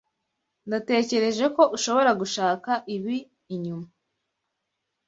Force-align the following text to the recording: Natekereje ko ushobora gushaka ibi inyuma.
Natekereje 0.69 1.45
ko 1.55 1.63
ushobora 1.75 2.11
gushaka 2.21 2.71
ibi 2.95 3.15
inyuma. 3.55 3.87